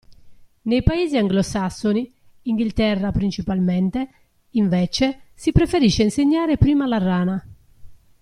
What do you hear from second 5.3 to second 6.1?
si preferisce